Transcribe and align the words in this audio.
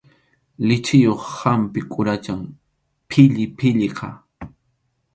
Lichiyuq 0.67 1.21
hampi 1.39 1.79
quracham 1.91 2.41
pillipilliqa. 3.09 4.07